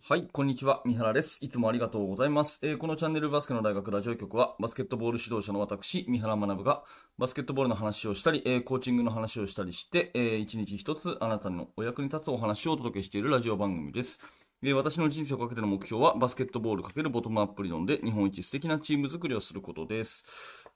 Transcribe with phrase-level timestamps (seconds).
[0.00, 0.80] はい、こんにちは。
[0.84, 1.44] 三原です。
[1.44, 2.60] いつもありがとうございます。
[2.62, 6.84] えー、このチャンネルバスケの大学ラジオ局は、バスケットボール指導者の私、三原学が、
[7.18, 14.20] バスケットボールの話をしたり、えー、コーチングの話をしたりして、えー、一日一つあなたのお役に立つお話をお届けしているラジオ番組です。
[14.62, 20.26] えー、私の人生をかけての目標は、バスケットボール×ボトムアップ理論で日本一素敵なチーム作りをすることです。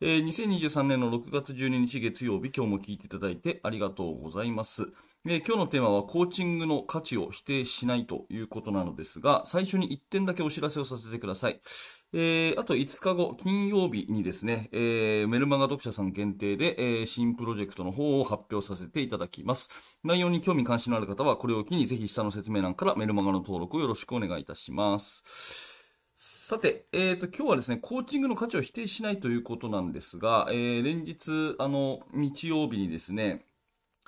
[0.00, 4.88] えー、2023年の6月12日月曜日、今日も聞いていただいてありがとうございます。
[5.24, 11.60] えー、今日のテーマはコーチングの価値を否定しないということなのですが、最初に1点だけお知らせをさせてください。
[12.12, 19.70] えー、あと5日後、金曜日にですね、えー、メルマガ読者さん限定で、えー、新プロジェクトの方を発表させていただきます。
[20.02, 25.22] 内容に興味関心のある方は、これを機にぜひ下の説明欄からメルマガの登録をよろしくお願いいたします。
[26.16, 33.44] さて、えーと、今日はですね、コーチングの価値を否定しないということなんですが、えー、連日、あの、日曜日にですね、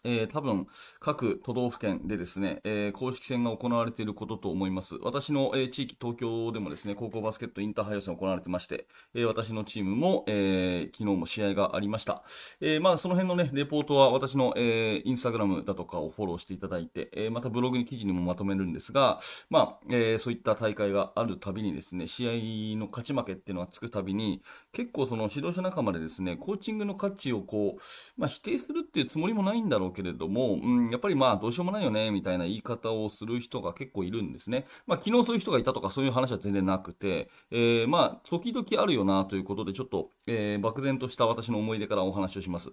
[0.04, 0.66] えー、多分
[1.00, 4.96] 各都道府県でですね、えー、公式戦が行われていることと思います。
[5.02, 12.22] 私の、えー、地域、東京でもですね、高校バスケットインターハイ予選行われてまして、えー、私のチームも、えー、昨日も試合がありました。
[12.60, 27.80] えー、まあ、その辺のね、レポートは私の、えー、インスタグラムだとかをフォローしていただいて、えー、またブログに記事にもまとめるんですが、まあ、えー、そういった大会があるたびにですね、試合の勝ち負けっていうのがつくたびに、結構その指導者仲間でですね、コーチングの価値をこう、
[28.20, 34.66] まあ、否定するっていうつもりもないんだろうけれども、うん、やっぱりまあどうしようもないよねみたいな言い方をする人が結構いるんですね。
[34.86, 42.72] まあ昨日そういう人がいたとかそういう話は全然なくて、えー、まあ時々あるよなということでちょっと、えー、漠然とした私の思い出からお話をします。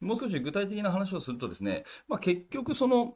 [0.00, 3.14] もう少し具体的な話をするとですね、まあ結局その、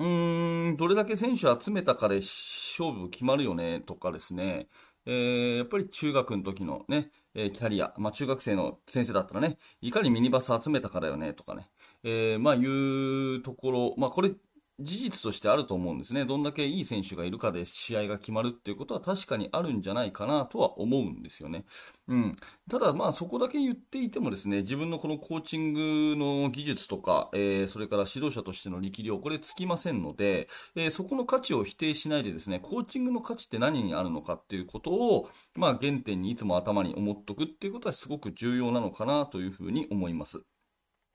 [0.00, 4.66] うーん、どれだけ選手集めたかで勝負決まるよねとかですね、
[5.06, 11.70] えー、やっぱり中学の時のね、えキャリア、まあ、中学生の先生だったらね、いかにミニバス集めたかだよねとかね、
[12.04, 14.32] えー、まあいうところ、まあこれ
[14.80, 16.24] 事実としてあると思うんですね。
[16.24, 21.64] どんだけいい選手がいるかで試合が決まるっていうことは確かにあるんじゃないかなとは思うんですよね。
[22.08, 22.36] うん。
[22.70, 40.44] ただまあそこだけ言っていてもですね、自分のこのコーチングの技術とか、えー、それから指導者としての力量、これつきませんので、えー、そこの価値を否定しないでですね、コーチングの価値って何にあるのかっていうことを、まあ原点にいつも頭に思っとくっていうことはすごく重要なのかなというふうに思います。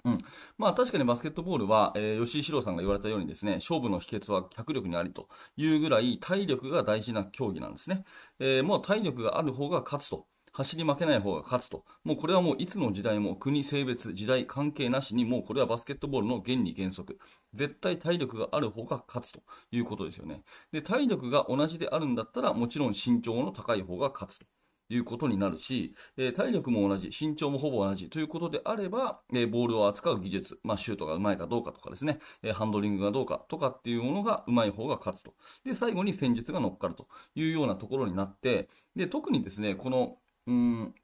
[0.06, 0.20] うん、
[0.58, 5.28] まあ確かにバスケットボールは、えー、吉井史郎さんが言われたようにですね、勝負の秘訣は脚力にありと
[5.58, 8.04] いうぐらい体力が大事な競技なんですね。
[8.40, 10.28] えー、もう体力がある方が勝つと。
[10.58, 11.86] 走り負けない方が勝つと。
[12.04, 17.20] もうこれはもういつの時代も国、性別、時代関係なしにもうこれはバスケットボールの原理原則。
[17.54, 20.42] 絶対体力がある方が勝つということですよね。
[20.72, 24.48] で、体力が同じであるんだったらもちろん身長の高い方が勝つと。
[24.90, 35.34] いうことになるし、えー、体力も同じ、身長もほぼ同じということであれば、えー、ボールを扱う技術、まあ、シュートがうまいかどうかとかですね、えー、ハンドリングがどうかとかっていうものがうまい方が勝つと。
[35.66, 40.96] で、最後に戦術が乗っかるというようなところになって、で、特にですね、この、うん、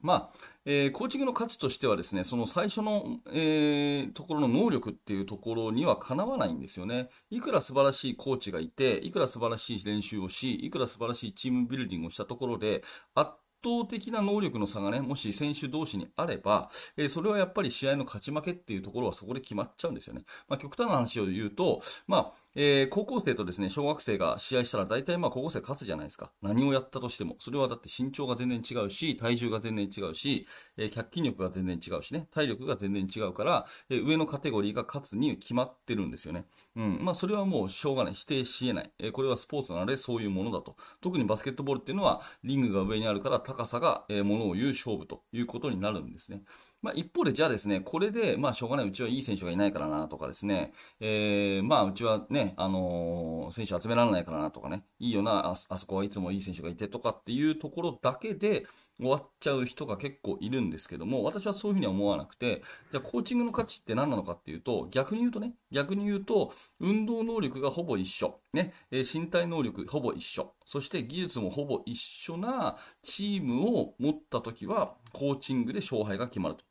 [0.00, 7.08] まあ、えー、コーチングの価値としてはですね、その最初の、えー、ところの能力っていうところにはかなわないんですよね。
[7.30, 12.82] いくら素晴らしいコーチがいて、いくら素晴らしい練習をし、いくら素晴らしいチームビルディングをしたところで、
[13.14, 13.30] 圧
[13.64, 20.22] 倒的な能力の差がね、もし選手同士にあれば、えー、それはやっぱり試合の勝ち負けっていうところはそこで決まっちゃうんですよね。
[20.48, 26.32] まあ、極端な話を言うと、まあ、えー、高校生とですね、小学生が試合したら大体まあ高校生勝つじゃないですか。
[26.42, 27.36] 何をやったとしても。
[27.38, 30.44] それはだって身長が全然違うし、体重が全然違うし、
[30.76, 36.46] えー、脚筋力が全然違うしね、体力が全然違うから、えー、上のカテゴリーが勝つに決まってるんですよね。
[36.74, 36.98] うん。
[37.00, 38.14] まあそれはもうしょうがない。
[38.14, 38.92] 否定し得ない。
[38.98, 40.74] えこれはスポーツなのでそういうものだと。
[41.00, 46.42] 特にバスケットボールっていうのは、リングが上にあるから高さが、えものを言う勝負ということになるんですね。
[46.82, 58.66] まあ、一方で、じゃあですね、これで、まあ、しょうがない、うちはいい選手がいないからなとかですね、えー、まあ、うちはね、あのー、選手集められないからなとかね、いいよなあ、あそこはいつもいい選手がいてとかっていうところだけで
[58.98, 76.64] 終わっちゃう人が結構いるんですけども、私はそういうふうには思わなくて、じゃあ、コーチングの価値って何なのかっていうと、逆に言うとね、逆に言うと、運動能力がほぼ一緒、ね、え、身体能力ほぼ一緒、そして技術もほぼ一緒なチームを持った時は、コーチングで勝敗が決まると。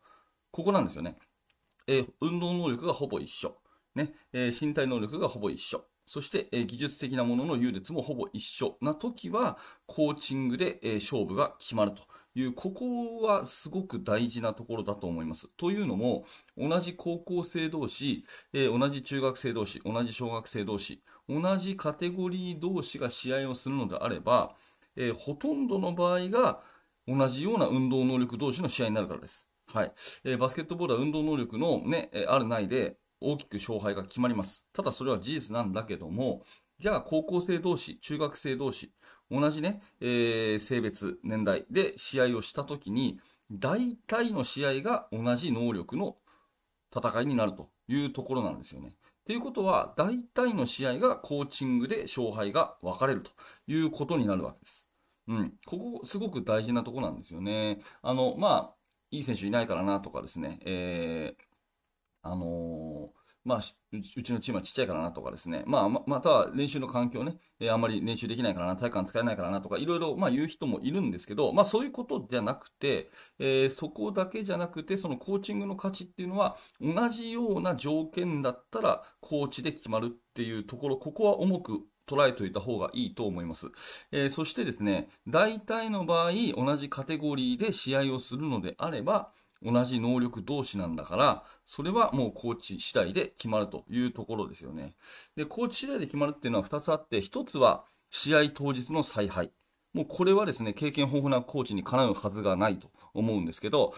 [0.52, 1.18] ここなんですよね。
[1.88, 3.58] えー、運動能力がほぼ一緒。
[3.96, 5.84] ね、えー、身体能力がほぼ一緒。
[6.08, 12.02] そして、え、技術的なものの優劣もほぼ一緒な時は、コーチングで、え勝負が決まると
[12.34, 15.50] いう、ここはすごく大事なところだと思います。
[15.58, 16.24] というのも、
[16.58, 24.56] 同じ高校生同士、え同じ中学生同士、同じ小学生同士、同じカテゴリー同士が試合をするのであれば、
[24.96, 26.64] えほとんどの場合が
[27.06, 29.52] 同じような運動能力同士の試合になるからです。
[29.68, 29.92] はい。
[30.24, 34.68] えー、バスケットボールは運動能力のね、えあるないで大きく勝敗が決まります。
[34.74, 36.44] ただそれは事実なんだけども、
[36.80, 38.94] じゃあ高校生同士、中学生同士、
[39.32, 43.20] 同じね、えー、性別、年代で試合をしたときに、
[43.52, 46.18] 大体の試合が同じ能力の
[46.96, 48.96] 戦いになるというところなんですよね。
[49.26, 53.32] ということは、大体の試合がコーチングで勝敗が分かれると
[53.68, 54.88] いうことになるわけです。
[55.28, 55.54] うん。
[55.66, 57.82] ここ、すごく大事なとこなんですよね。
[58.02, 58.74] あの、まあ、
[59.12, 61.44] いい選手いないからなとかですね、えー、
[62.32, 63.10] あの
[63.48, 63.62] まあ、
[63.94, 73.10] うちのチームはちっちゃいからなとかですね、まあ、または練習の環境ね、えー、あんまり練習できないからな、体幹使えないからなとか、いろいろ、まあ、言う人もいるんですけど、まあ、そういうことじゃなくて、
[73.40, 83.68] えー、そこだけじゃなくて、そのコーチングの価値っていうのは、同じような条件だったら、コーチで決まるっていうところ、ここは重く捉えておいた方がいいと思います。
[84.12, 89.32] えー、そしてですね、大体の場合、同じカテゴリーで試合をするのであれば、
[89.64, 94.96] 同じ能力同士なんだから、それはもうコーチ次第で決まるというところですよね。
[95.36, 99.52] で、コーチ次第で決まるっていうのは2つあって、1つは試合当日の采配。
[99.94, 103.94] もうこれはですね、経験豊富なコーチにかなうはずがないと思うんですけど、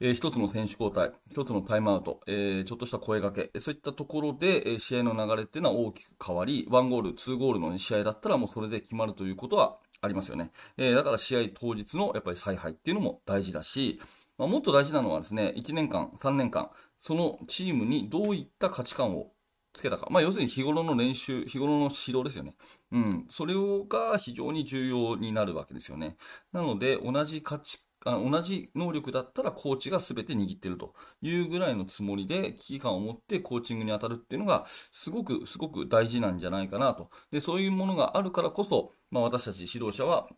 [0.00, 10.50] えー、一つの選手交代、一つのタイムアウト、えー、ちょっとした声掛け、そういったところで、え、試合の流れっていうのは大きく変わり、1ゴール、2ゴールの試合だったらもうそれで決まるということはありますよね。
[10.76, 14.00] えー、だから試合当日のやっぱり采配っていうのも大事だし、
[14.38, 19.32] まあ、もっと大事なのはですね、1年間、3年間、そのチームにどういった価値観を
[19.72, 20.06] つけたか。
[20.10, 22.54] まあ、要するに日頃の練習、日頃の指導ですよね。
[22.92, 23.24] うん。
[23.28, 23.54] それ
[23.88, 26.16] が非常に重要になるわけですよね。
[26.52, 37.10] なので、同じ価値あ同じ能力だったらコーチが全て握ってるというぐらいのつもりで危機感を持ってコーチングに当たるっていうのがすごくすごく大事なんじゃないかなと。
[37.30, 40.28] で、そういうものがあるからこそ、まあ私たち指導者は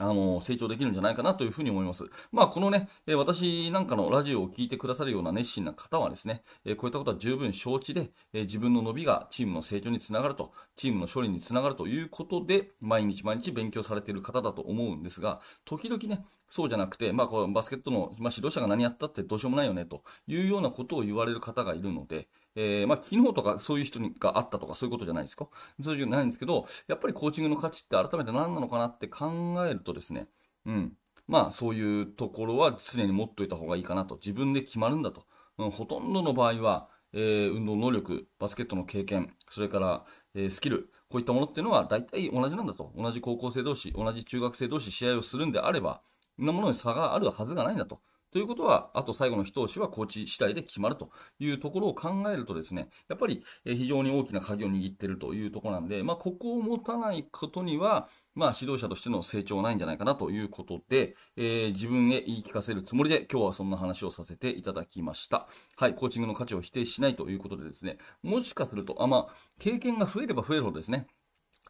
[0.00, 2.08] あの、成長できるんじゃないかなというふうに思います。
[2.32, 22.28] まあ、このね、え私なんかのラジオを聞いてくださるような熱心な方はですね、えこういったことは十分承知で、え自分の伸びがチームの成長につながると、チームの勝利につながるということで、毎日毎日勉強されている方だと思うんですが、時々ね、そうじゃなくて、まあ、こうバスケットの、まあ、指導者が何やったってどうしようもないよね、というようなことを言われる方がいるので、
[22.62, 25.48] えー、まあ、昨日とかそういう人があったとかそういうことじゃないですか？
[25.82, 30.28] そういうじゃないんですけど、やっぱりコーチングの価値って改めて何なのかなって考えるとですね、
[30.66, 30.92] うん。
[31.26, 34.16] まあ、そういうところは常に持っといた方がいいかなと。
[34.16, 35.24] 自分で決まるんだと。
[35.58, 40.04] うん、ほとんどの場合は、えー、運動能力、バスケットの経験、それから、
[40.34, 42.92] えー、スキル、こういったものっていうのは大体同じなんだと。
[42.96, 46.02] 同じ高校生同士、同じ中学生同士試合をするんであれば、
[46.36, 48.00] そんなものに差があるはずがないんだと。
[48.32, 51.10] ということは、あと最後の一押しはコーチ次第で決まると
[51.40, 65.48] いうところを考えるとですね、やっぱり非常に大きな鍵を握っているというところなんで、まあ、ここを持たないことには、まあ、指導者としての成長はないんじゃないかなということで、えー、自分へ言い聞かせるつもりで今日はそんな話をさせていただきました。
[65.76, 71.06] はい、コーチングの価値を否定しないということでですね、もしかすると、あ、まあ、経験が増えれば増えるほどですね、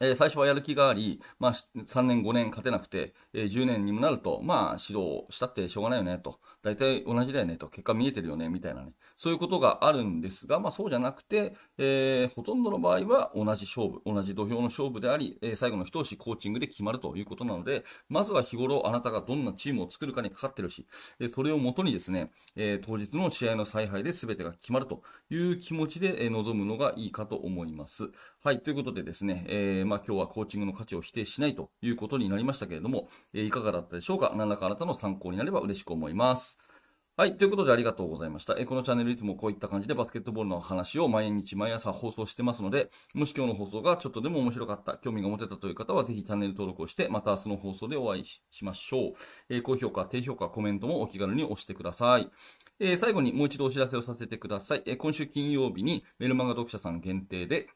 [0.02, 6.40] え、最初はやる気があり、まあ、3年、5年勝てなくて、え、10年にもなると、まあ、指導したってしょうがないよね、と。
[6.62, 7.68] 大体同じだよね、と。
[7.68, 8.94] 結果見えてるよね、みたいなね。
[9.18, 20.86] そういうことがあるんですが、まあ、そうじゃなくて、えー、ほとんどの場合は同じ勝負、同じ土俵の勝負であり、え最後の一押しコーチングで決まるということなので、まずは日頃あなたがどんなチームを作るかにかかってるし、
[21.18, 28.10] えそれをもとにですね、え当日の試合の采配で全てが決まるという気持ちで、え臨むのがいいかと思います。
[28.42, 34.32] はい、ということでですね、えまあ、今日はコーチングの価値を否定しないということになりましたけれども、え、いかがだったでしょうか？
[34.36, 36.60] 何らかあなたの参考になれば嬉しく思います。
[37.16, 37.36] はい。
[37.36, 38.54] ということでありがとうございました。
[38.56, 49.12] えこのチャンネルいつもこういった感じでバスケットボールの話を毎日毎朝放送してますので、もし今日の放送がちょっとでも面白かった、興味が持てたという方はぜひチャンネル登録をして、また明日の放送でお会いしましょう。
[49.50, 52.30] え高評価、低評価、コメントもお気軽に押してください。
[52.78, 54.82] え最後にもう一度お知らせをさせてください。
[54.86, 57.68] え今週金曜日にメルマガ読者さん限定で、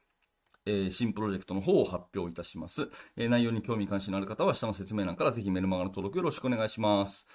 [0.66, 2.90] え、新プロジェクトの方を発表いたします。
[3.16, 7.26] え、内容に興味関心のある方は下の説明欄からぜひメルマガの登録よろしくお願いします。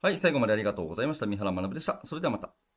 [0.00, 1.26] はい、最後までありがとうございました。
[1.26, 2.00] 三原学でした。
[2.04, 2.71] それではまた。